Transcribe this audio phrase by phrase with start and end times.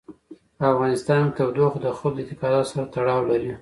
[0.57, 3.51] په افغانستان کې تودوخه د خلکو د اعتقاداتو سره تړاو لري.